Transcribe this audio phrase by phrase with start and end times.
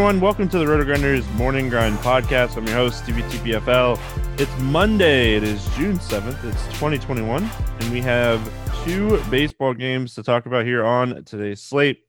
[0.00, 2.56] everyone, welcome to the RotoGrinders Morning Grind Podcast.
[2.56, 4.00] I'm your host, Stevietpfl.
[4.40, 5.34] It's Monday.
[5.34, 6.42] It is June 7th.
[6.42, 7.44] It's 2021,
[7.80, 8.40] and we have
[8.82, 12.02] two baseball games to talk about here on today's slate.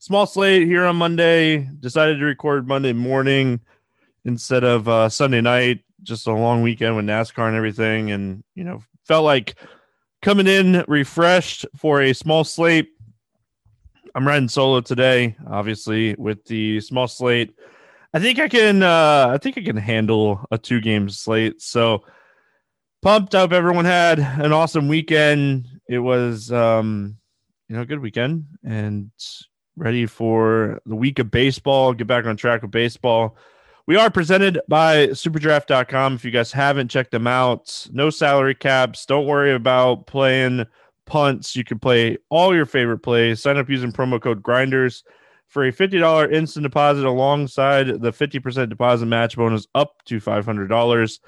[0.00, 1.58] Small slate here on Monday.
[1.78, 3.60] Decided to record Monday morning
[4.24, 5.84] instead of uh, Sunday night.
[6.02, 9.54] Just a long weekend with NASCAR and everything, and you know, felt like
[10.22, 12.88] coming in refreshed for a small slate
[14.14, 17.54] I'm riding solo today, obviously with the small slate.
[18.12, 21.62] I think I can uh I think I can handle a two game slate.
[21.62, 22.04] So
[23.02, 25.68] pumped up everyone had an awesome weekend.
[25.88, 27.16] It was um
[27.68, 29.10] you know a good weekend and
[29.76, 33.36] ready for the week of baseball, get back on track with baseball.
[33.86, 36.14] We are presented by superdraft.com.
[36.14, 39.06] If you guys haven't checked them out, no salary caps.
[39.06, 40.66] Don't worry about playing
[41.10, 41.56] punts.
[41.56, 43.42] You can play all your favorite plays.
[43.42, 45.02] Sign up using promo code Grinders
[45.48, 51.18] for a $50 instant deposit alongside the 50% deposit match bonus up to $500.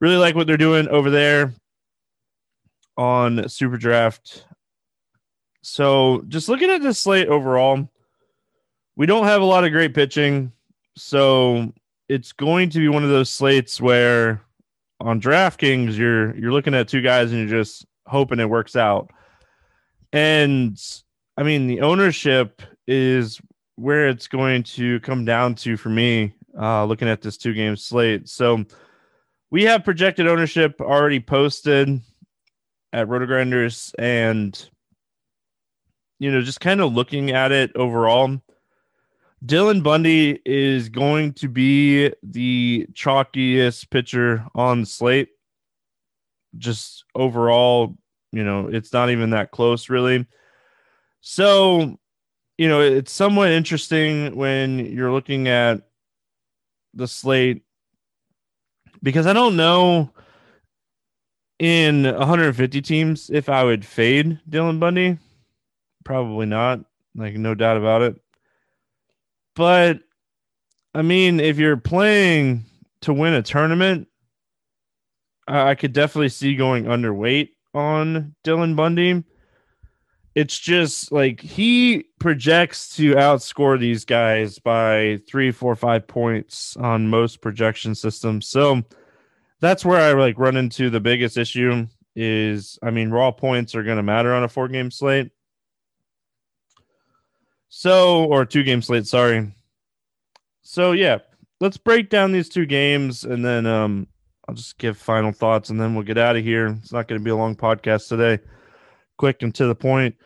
[0.00, 1.54] Really like what they're doing over there
[2.96, 4.44] on Super Draft.
[5.62, 7.88] So, just looking at this slate overall,
[8.96, 10.52] we don't have a lot of great pitching.
[10.96, 11.72] So,
[12.08, 14.42] it's going to be one of those slates where
[15.00, 19.10] on DraftKings you're you're looking at two guys and you're just hoping it works out.
[20.12, 20.80] And
[21.36, 23.40] I mean, the ownership is
[23.76, 27.76] where it's going to come down to for me, uh, looking at this two game
[27.76, 28.28] slate.
[28.28, 28.64] So
[29.50, 32.00] we have projected ownership already posted
[32.92, 34.68] at Rotogrinders and
[36.18, 38.40] you know, just kind of looking at it overall.
[39.44, 45.28] Dylan Bundy is going to be the chalkiest pitcher on the slate
[46.58, 47.96] just overall,
[48.32, 50.26] you know, it's not even that close really.
[51.20, 51.98] So,
[52.58, 55.82] you know, it's somewhat interesting when you're looking at
[56.92, 57.62] the slate
[59.02, 60.10] because I don't know
[61.58, 65.18] in 150 teams if I would fade Dylan Bundy.
[66.04, 66.80] Probably not,
[67.14, 68.20] like no doubt about it.
[69.54, 70.00] But
[70.94, 72.64] I mean, if you're playing
[73.02, 74.08] to win a tournament,
[75.46, 79.24] I could definitely see going underweight on Dylan Bundy.
[80.34, 87.08] It's just like he projects to outscore these guys by three, four, five points on
[87.08, 88.48] most projection systems.
[88.48, 88.82] So
[89.60, 93.82] that's where I like run into the biggest issue is I mean, raw points are
[93.82, 95.30] going to matter on a four game slate.
[97.68, 99.52] So, or two game slate, sorry.
[100.62, 101.18] So, yeah,
[101.60, 104.06] let's break down these two games and then um,
[104.48, 106.66] I'll just give final thoughts and then we'll get out of here.
[106.82, 108.42] It's not going to be a long podcast today.
[109.16, 110.16] Quick and to the point.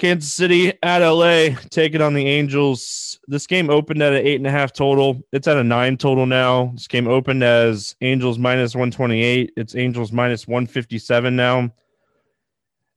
[0.00, 3.20] Kansas City at LA taking on the Angels.
[3.28, 5.20] This game opened at an eight and a half total.
[5.30, 6.72] It's at a nine total now.
[6.74, 9.52] This game opened as Angels minus 128.
[9.56, 11.70] It's Angels minus 157 now.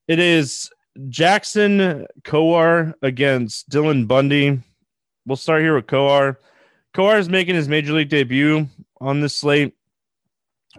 [0.08, 0.70] It is
[1.10, 4.62] Jackson Kowar against Dylan Bundy.
[5.26, 6.38] We'll start here with Kowar.
[6.94, 8.68] Kowar is making his major league debut
[9.02, 9.74] on this slate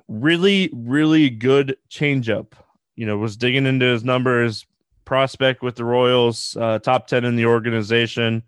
[0.09, 2.53] really, really good changeup.
[2.97, 4.67] You know, was digging into his numbers,
[5.05, 8.43] prospect with the Royals, uh, top 10 in the organization.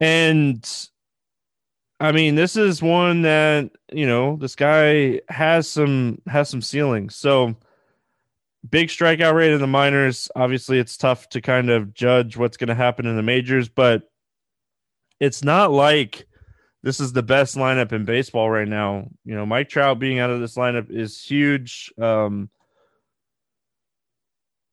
[0.00, 0.88] And
[1.98, 7.10] I mean, this is one that, you know, this guy has some has some ceiling.
[7.10, 7.56] So
[8.68, 10.30] big strikeout rate in the minors.
[10.36, 14.10] Obviously, it's tough to kind of judge what's going to happen in the majors, but
[15.20, 16.25] it's not like
[16.86, 19.08] this is the best lineup in baseball right now.
[19.24, 21.92] You know, Mike Trout being out of this lineup is huge.
[22.00, 22.48] Um,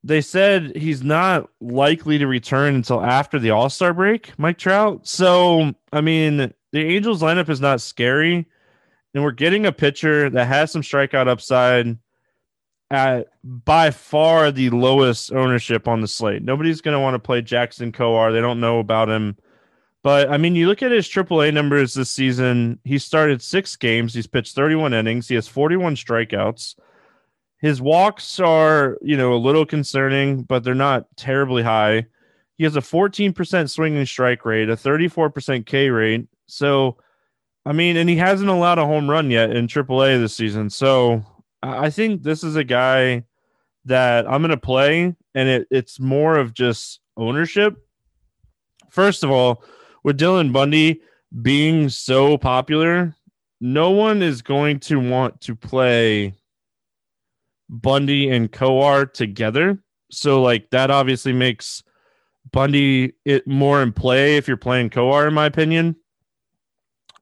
[0.04, 5.08] they said he's not likely to return until after the All Star break, Mike Trout.
[5.08, 8.46] So, I mean, the Angels lineup is not scary,
[9.16, 11.98] and we're getting a pitcher that has some strikeout upside
[12.92, 16.44] at by far the lowest ownership on the slate.
[16.44, 18.32] Nobody's going to want to play Jackson Kowar.
[18.32, 19.36] They don't know about him.
[20.04, 22.80] But I mean, you look at his AAA numbers this season.
[22.84, 24.14] He started six games.
[24.14, 25.30] He's pitched 31 innings.
[25.30, 26.76] He has 41 strikeouts.
[27.60, 32.08] His walks are, you know, a little concerning, but they're not terribly high.
[32.58, 36.28] He has a 14% swinging strike rate, a 34% K rate.
[36.48, 36.98] So,
[37.66, 40.70] I mean, and he hasn't allowed a home run yet in AAA this season.
[40.70, 41.24] So,
[41.64, 43.24] I think this is a guy
[43.86, 47.78] that I'm going to play, and it, it's more of just ownership.
[48.90, 49.64] First of all,
[50.04, 51.02] with Dylan Bundy
[51.42, 53.16] being so popular,
[53.60, 56.34] no one is going to want to play
[57.70, 59.80] Bundy and Kowar together.
[60.12, 61.84] So like that obviously makes
[62.52, 65.96] Bundy it more in play if you're playing Kowar, in my opinion.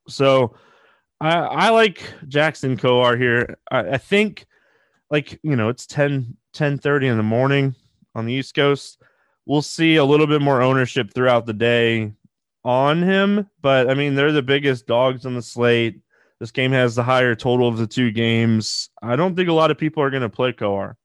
[0.08, 0.56] So
[1.22, 3.58] I I like Jackson Kowar here.
[3.70, 4.46] I, I think
[5.10, 7.76] like you know it's 10 10 30 in the morning
[8.16, 9.02] on the East Coast.
[9.46, 12.14] We'll see a little bit more ownership throughout the day
[12.64, 16.02] on him, but I mean they're the biggest dogs on the slate.
[16.40, 18.90] This game has the higher total of the two games.
[19.02, 20.96] I don't think a lot of people are going to play Kowar.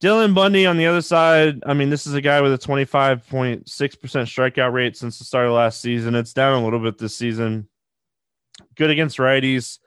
[0.00, 1.60] Dylan Bundy on the other side.
[1.66, 5.52] I mean, this is a guy with a 25.6% strikeout rate since the start of
[5.52, 6.14] last season.
[6.14, 7.68] It's down a little bit this season.
[8.76, 9.78] Good against righties.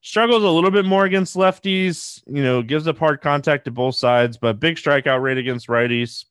[0.00, 2.22] Struggles a little bit more against lefties.
[2.26, 6.24] You know, gives up hard contact to both sides, but big strikeout rate against righties.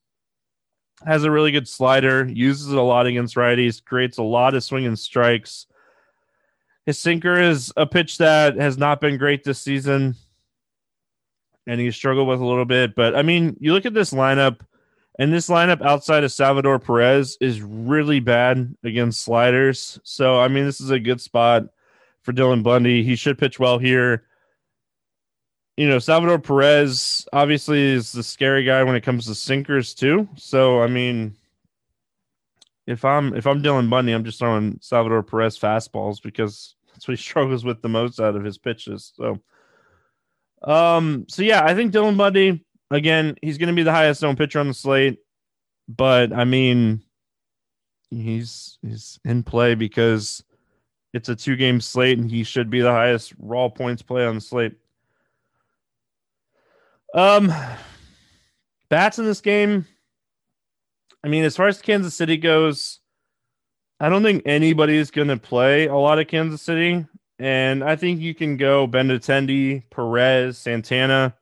[1.03, 2.25] Has a really good slider.
[2.25, 3.83] Uses it a lot against righties.
[3.83, 5.67] Creates a lot of swinging strikes.
[6.85, 10.15] His sinker is a pitch that has not been great this season
[11.67, 12.95] and he struggled with a little bit.
[12.95, 14.59] But I mean, you look at this lineup,
[15.17, 19.99] and this lineup outside of Salvador Perez is really bad against sliders.
[20.03, 21.65] So I mean, this is a good spot
[22.21, 23.03] for Dylan Bundy.
[23.03, 24.23] He should pitch well here.
[25.77, 30.27] You know, Salvador Perez obviously is the scary guy when it comes to sinkers too.
[30.35, 31.35] So I mean,
[32.87, 37.17] if I'm if I'm Dylan Bundy, I'm just throwing Salvador Perez fastballs because that's what
[37.17, 39.11] he struggles with the most out of his pitches.
[39.15, 39.39] So
[40.63, 44.37] um, so yeah, I think Dylan Bundy again, he's going to be the highest owned
[44.37, 45.19] pitcher on the slate,
[45.87, 47.03] but I mean,
[48.09, 50.43] he's he's in play because
[51.13, 54.35] it's a two game slate and he should be the highest raw points play on
[54.35, 54.73] the slate.
[57.15, 57.53] Um,
[58.89, 59.87] bats in this game.
[61.23, 62.99] I mean, as far as Kansas City goes,
[64.01, 67.05] I don't think anybody is going to play a lot of Kansas City.
[67.39, 71.33] And I think you can go Benintendi, Perez, Santana.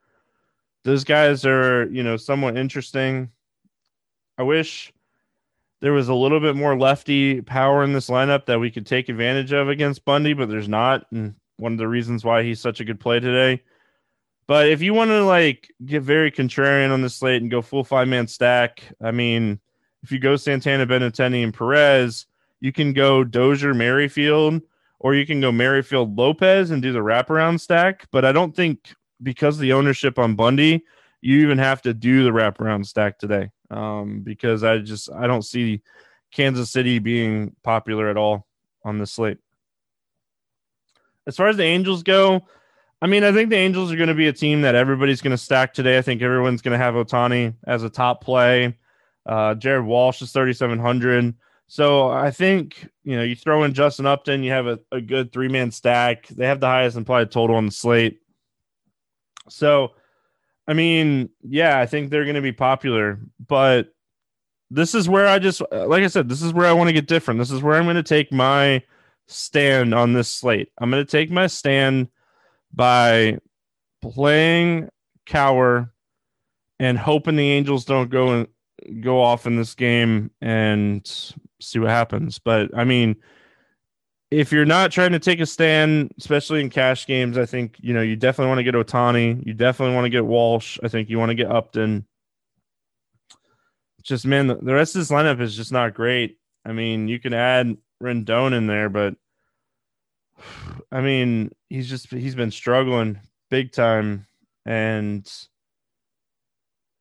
[0.84, 3.32] Those guys are, you know, somewhat interesting.
[4.38, 4.94] I wish
[5.82, 9.10] there was a little bit more lefty power in this lineup that we could take
[9.10, 11.08] advantage of against Bundy, but there's not.
[11.12, 13.64] And one of the reasons why he's such a good play today.
[14.48, 17.84] But if you want to like get very contrarian on the slate and go full
[17.84, 19.60] five man stack, I mean,
[20.04, 22.26] if you go Santana, Benintendi, and Perez,
[22.60, 24.62] you can go Dozier, Merrifield,
[25.00, 28.08] or you can go Merrifield Lopez and do the wraparound stack.
[28.12, 30.84] But I don't think because the ownership on Bundy,
[31.22, 33.50] you even have to do the wraparound stack today.
[33.72, 35.82] Um, because I just I don't see
[36.32, 38.46] Kansas City being popular at all
[38.84, 39.38] on the slate.
[41.26, 42.46] As far as the Angels go,
[43.04, 45.32] I mean, I think the Angels are going to be a team that everybody's going
[45.32, 45.98] to stack today.
[45.98, 48.78] I think everyone's going to have Ohtani as a top play.
[49.26, 51.36] Uh, Jared Walsh is 3,700.
[51.68, 55.34] So I think you know you throw in Justin Upton, you have a, a good
[55.34, 56.28] three man stack.
[56.28, 58.22] They have the highest implied total on the slate.
[59.50, 59.92] So,
[60.66, 63.94] I mean, yeah, I think they're going to be popular, but
[64.72, 67.08] this is where I just like I said, this is where I want to get
[67.08, 67.38] different.
[67.38, 68.82] This is where I'm going to take my
[69.28, 70.72] stand on this slate.
[70.78, 72.08] I'm going to take my stand
[72.74, 73.38] by
[74.02, 74.90] playing
[75.26, 75.90] Kowar
[76.80, 78.48] and hoping the Angels don't go and
[79.02, 81.06] go off in this game and
[81.62, 82.40] see what happens.
[82.40, 83.16] But I mean,
[84.32, 87.94] if you're not trying to take a stand, especially in cash games, I think you
[87.94, 89.46] know you definitely want to get Ohtani.
[89.46, 90.80] You definitely want to get Walsh.
[90.84, 92.06] I think you want to get Upton.
[94.02, 96.38] Just man, the rest of this lineup is just not great.
[96.66, 99.16] I mean, you can add Rendon in there, but
[100.92, 103.20] I mean, he's just he's been struggling
[103.50, 104.26] big time,
[104.66, 105.32] and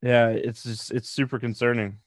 [0.02, 1.98] yeah, it's just it's super concerning.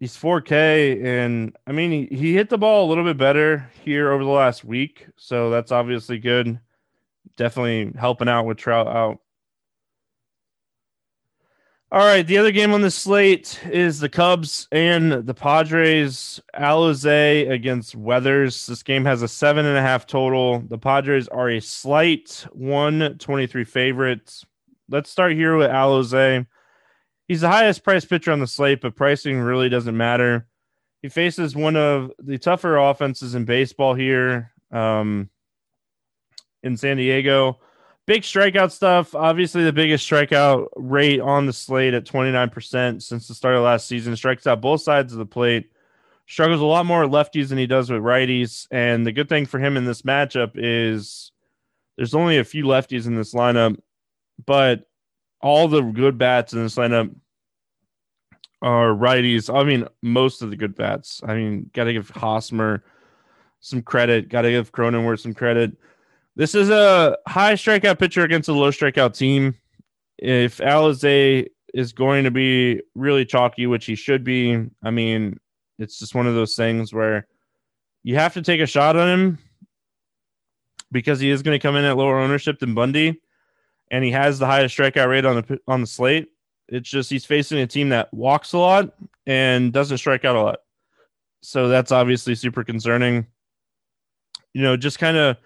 [0.00, 4.10] He's 4K, and I mean, he, he hit the ball a little bit better here
[4.10, 6.58] over the last week, so that's obviously good.
[7.36, 9.20] Definitely helping out with Trout out.
[11.92, 16.40] All right, the other game on the slate is the Cubs and the Padres.
[16.58, 18.66] Alzolay against Weathers.
[18.66, 20.60] This game has a seven and a half total.
[20.60, 24.44] The Padres are a slight 123 favorites.
[24.88, 26.46] Let's start here with Alzolay
[27.32, 30.46] he's the highest priced pitcher on the slate, but pricing really doesn't matter.
[31.00, 35.30] He faces one of the tougher offenses in baseball here um,
[36.62, 37.58] in San Diego.
[38.06, 39.14] Big strikeout stuff.
[39.14, 43.86] Obviously, the biggest strikeout rate on the slate at 29% since the start of last
[43.86, 44.16] season.
[44.16, 45.70] Strikes out both sides of the plate.
[46.26, 48.66] Struggles a lot more lefties than he does with righties.
[48.70, 51.30] And the good thing for him in this matchup is
[51.96, 53.78] there's only a few lefties in this lineup,
[54.46, 54.88] but
[55.40, 57.14] all the good bats in this lineup
[58.62, 59.52] are righties.
[59.52, 61.20] I mean, most of the good bats.
[61.26, 62.82] I mean, got to give Hosmer
[63.60, 64.28] some credit.
[64.28, 65.76] Got to give Cronenworth some credit.
[66.34, 69.54] This is a high strikeout pitcher against a low strikeout team.
[70.18, 74.66] If Alzolay is going to be really chalky, which he should be.
[74.82, 75.38] I mean,
[75.78, 77.26] it's just one of those things where
[78.02, 79.38] you have to take a shot on him
[80.90, 83.20] because he is going to come in at lower ownership than Bundy,
[83.90, 86.28] and he has the highest strikeout rate on the on the slate.
[86.68, 88.94] It's just he's facing a team that walks a lot
[89.26, 90.58] and doesn't strike out a lot,
[91.42, 93.26] so that's obviously super concerning.
[94.52, 95.38] You know, just kind of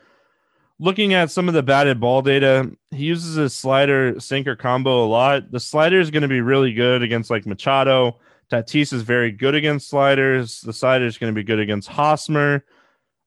[0.78, 5.08] looking at some of the batted ball data, he uses his slider sinker combo a
[5.08, 5.50] lot.
[5.50, 8.18] The slider is going to be really good against like Machado.
[8.50, 10.60] Tatis is very good against sliders.
[10.60, 12.64] The slider is going to be good against Hosmer.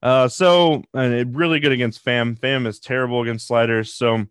[0.02, 2.38] Uh, so and really good against Pham.
[2.38, 3.92] Pham is terrible against sliders.
[3.92, 4.24] So,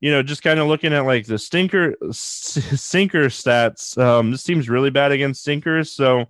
[0.00, 3.98] you know, just kind of looking at like the stinker sinker stats.
[3.98, 5.92] Um, this team's really bad against sinkers.
[5.92, 6.26] So,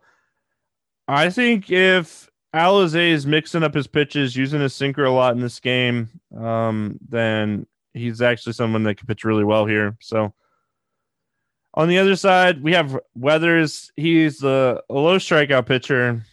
[1.06, 5.40] I think if Alzolay is mixing up his pitches, using his sinker a lot in
[5.40, 9.96] this game, um, then he's actually someone that can pitch really well here.
[10.00, 10.32] So.
[11.74, 13.92] On the other side, we have Weathers.
[13.96, 16.24] He's the low strikeout pitcher.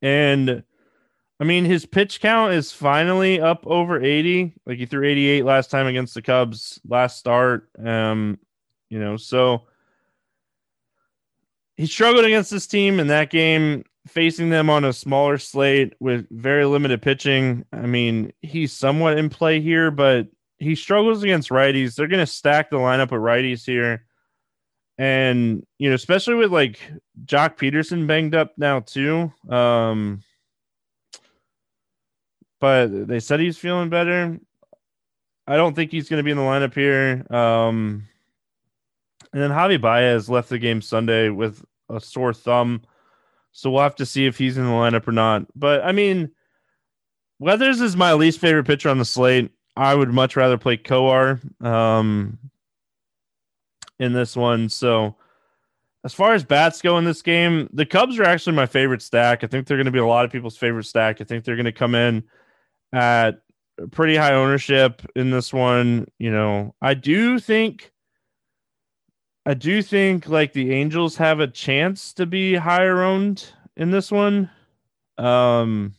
[0.00, 0.62] And
[1.38, 4.54] I mean, his pitch count is finally up over 80.
[4.66, 7.68] Like he threw 88 last time against the Cubs last start.
[7.82, 8.38] Um,
[8.88, 9.62] you know, so
[11.76, 16.26] he struggled against this team in that game, facing them on a smaller slate with
[16.30, 17.64] very limited pitching.
[17.72, 20.28] I mean, he's somewhat in play here, but
[20.58, 21.94] he struggles against righties.
[21.94, 24.04] They're going to stack the lineup with righties here.
[24.98, 26.78] And, you know, especially with like
[27.24, 29.32] Joc Pederson banged up now, too.
[29.48, 30.22] Um,
[32.60, 34.38] but they said he's feeling better.
[35.46, 37.26] I don't think he's going to be in the lineup here.
[37.34, 38.06] Um,
[39.32, 42.82] and then Javi Baez left the game Sunday with a sore thumb.
[43.52, 45.46] So we'll have to see if he's in the lineup or not.
[45.54, 46.30] But I mean,
[47.38, 49.50] Weathers is my least favorite pitcher on the slate.
[49.76, 52.38] I would much rather play Kowar um,
[53.98, 54.68] in this one.
[54.68, 55.16] So
[56.04, 59.42] as far as bats go in this game, the Cubs are actually my favorite stack.
[59.42, 61.20] I think they're going to be a lot of people's favorite stack.
[61.20, 62.24] I think they're going to come in
[62.92, 63.40] at
[63.90, 66.06] pretty high ownership in this one.
[66.18, 67.90] You know, I do think
[69.46, 74.10] I do think like the Angels have a chance to be higher owned in this
[74.10, 74.50] one.
[75.18, 75.94] Um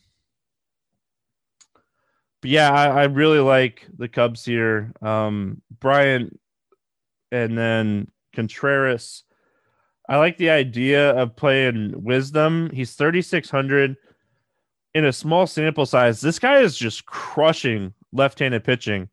[2.40, 4.92] but yeah, I, I really like the Cubs here.
[5.02, 6.38] Um Bryant
[7.30, 9.24] and then Contreras.
[10.08, 12.70] I like the idea of playing Wisdom.
[12.72, 13.96] He's 3600
[14.94, 19.08] in a small sample size, this guy is just crushing left-handed pitching.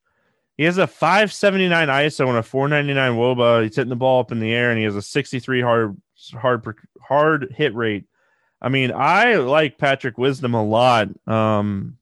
[0.59, 3.63] He has a 579 ISO and a 499 WOBA.
[3.63, 6.01] He's hitting the ball up in the air, and he has a 63 hard
[6.33, 8.07] hard hard hit rate.
[8.61, 11.07] I mean, I like Patrick Wisdom a lot.
[11.25, 11.97] Um,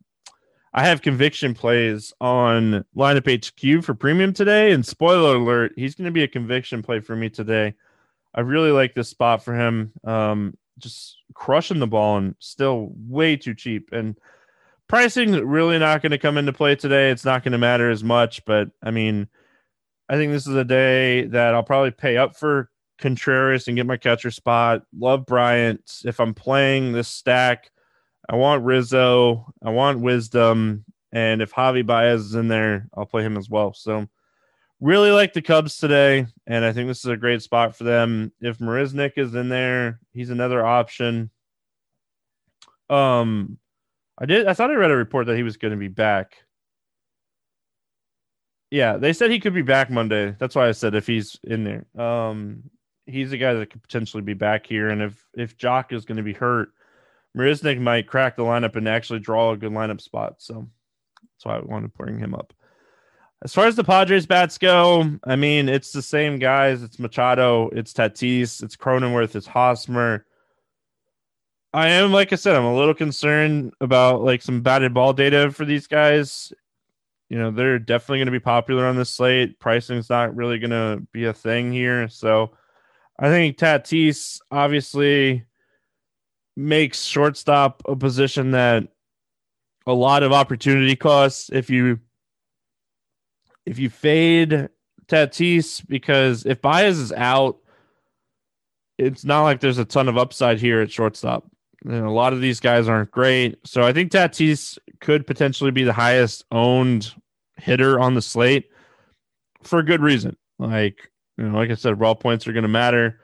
[0.74, 6.06] I have conviction plays on lineup HQ for premium today, and spoiler alert, he's going
[6.06, 7.76] to be a conviction play for me today.
[8.34, 9.94] I really like this spot for him.
[10.04, 13.92] Um, just crushing the ball and still way too cheap.
[13.92, 14.18] And
[14.88, 17.12] pricing really not going to come into play today.
[17.12, 19.28] It's not going to matter as much, but I mean,
[20.10, 23.86] I think this is a day that I'll probably pay up for Contreras and get
[23.86, 24.84] my catcher spot.
[24.98, 26.02] Love Bryant.
[26.06, 27.72] If I'm playing this stack,
[28.30, 29.54] I want Rizzo.
[29.64, 30.86] I want Wisdom.
[31.12, 33.74] And if Javi Baez is in there, I'll play him as well.
[33.74, 34.08] So
[34.80, 38.32] really like the Cubs today, and I think this is a great spot for them.
[38.42, 41.32] If Marisnick is in there, he's another option.
[42.90, 43.58] Um,
[44.18, 44.48] I did.
[44.48, 46.38] I thought I read a report that he was going to be back.
[48.72, 50.36] Yeah, they said he could be back Monday.
[50.40, 51.86] That's why I said if he's in there.
[52.04, 52.64] Um,
[53.06, 56.18] he's a guy that could potentially be back here, and if if Joc is going
[56.18, 56.70] to be hurt,
[57.38, 60.36] Marisnick might crack the lineup and actually draw a good lineup spot.
[60.40, 60.68] So
[61.22, 62.54] that's why I wanted to bring him up.
[63.44, 66.82] As far as the Padres bats go, I mean, it's the same guys.
[66.82, 70.26] It's Machado, it's Tatis, it's Cronenworth, it's Hosmer.
[71.74, 75.52] I am, like I said, I'm a little concerned about like some batted ball data
[75.52, 76.54] for these guys.
[77.30, 79.60] You know, they're definitely going to be popular on this slate.
[79.60, 82.08] Pricing's not really going to be a thing here.
[82.08, 82.52] So
[83.20, 85.46] I think Tatis obviously
[86.56, 88.88] makes shortstop a position that
[89.86, 92.00] a lot of opportunity costs if you
[93.66, 94.70] if you fade
[95.08, 97.58] Tatis, because if Baez is out,
[98.98, 101.46] it's not like there's a ton of upside here at shortstop.
[101.86, 103.60] And a lot of these guys aren't great.
[103.66, 107.14] So I think Tatis could potentially be the highest owned
[107.58, 108.70] hitter on the slate
[109.64, 110.36] for good reason.
[110.60, 113.20] Like, you know, like I said, raw points are going to matter.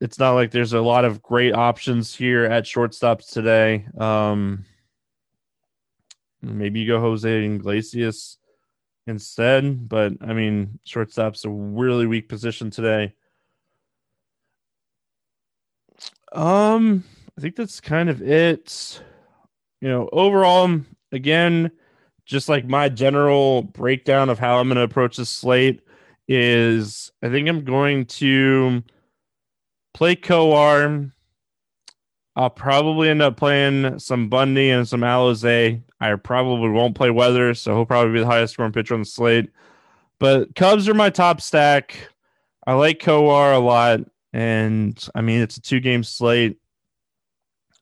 [0.00, 3.86] It's not like there's a lot of great options here at shortstops today.
[3.98, 4.64] Um,
[6.42, 8.38] maybe you go Jose Iglesias
[9.06, 9.88] instead.
[9.88, 13.14] But I mean, shortstop's a really weak position today.
[16.32, 17.04] Um,
[17.36, 19.02] I think that's kind of it.
[19.80, 21.70] You know, overall, um, again,
[22.24, 25.82] just like my general breakdown of how I'm going to approach this slate
[26.28, 28.82] is I think I'm going to
[29.94, 31.12] play Kowar.
[32.34, 35.82] I'll probably end up playing some Bundy and some Alzolay.
[36.00, 39.06] I probably won't play Weather, so he'll probably be the highest scoring pitcher on the
[39.06, 39.50] slate.
[40.18, 42.10] But Cubs are my top stack.
[42.66, 44.00] I like Kowar a lot.
[44.32, 46.58] And I mean, it's a two game slate.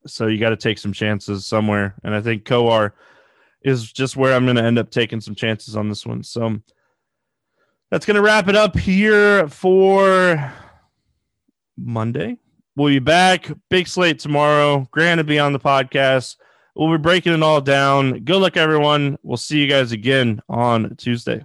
[0.07, 1.95] So you got to take some chances somewhere.
[2.05, 2.93] And I think Kowar
[3.63, 6.23] is just where I'm going to end up taking some chances on this one.
[6.23, 6.61] So
[7.91, 10.53] that's going to wrap it up here for
[11.77, 12.39] Monday.
[12.77, 13.51] We'll be back.
[13.71, 14.87] Big slate tomorrow.
[14.91, 16.37] Grant to be on the podcast.
[16.75, 18.25] We'll be breaking it all down.
[18.25, 19.17] Good luck, everyone.
[19.23, 21.45] We'll see you guys again on Tuesday.